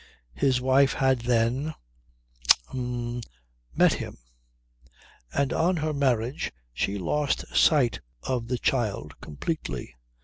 His 0.33 0.59
wife 0.59 0.93
had 0.93 1.19
then 1.19 1.75
h'm 2.71 3.21
met 3.75 3.93
him; 3.93 4.17
and 5.31 5.53
on 5.53 5.77
her 5.77 5.93
marriage 5.93 6.51
she 6.73 6.97
lost 6.97 7.55
sight 7.55 7.99
of 8.23 8.47
the 8.47 8.57
child 8.57 9.13
completely. 9.21 9.93